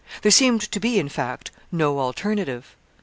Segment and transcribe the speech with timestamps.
[0.23, 2.75] There seemed to be, in fact, no alternative.